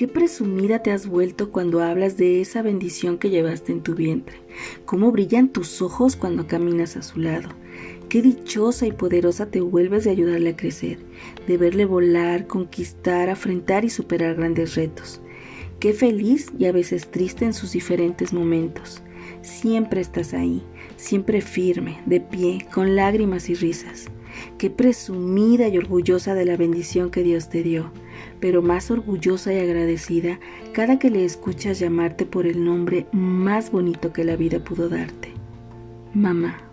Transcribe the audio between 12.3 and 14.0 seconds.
conquistar, afrontar y